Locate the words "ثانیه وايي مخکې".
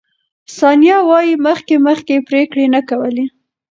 0.57-1.75